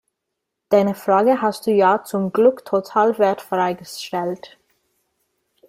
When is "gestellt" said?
3.75-4.57